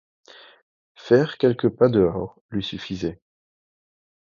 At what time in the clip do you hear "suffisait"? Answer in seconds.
2.63-3.21